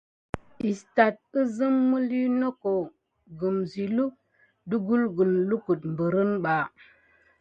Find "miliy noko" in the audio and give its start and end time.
1.89-2.73